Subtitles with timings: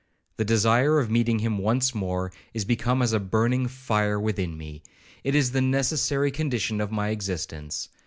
[0.37, 5.35] —The desire of meeting him once more, is become as a burning fire within me,—it
[5.35, 7.87] is the necessary condition of my existence.